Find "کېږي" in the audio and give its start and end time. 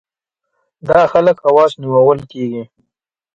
2.31-2.63